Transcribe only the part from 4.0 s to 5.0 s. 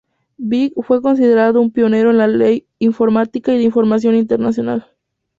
internacional.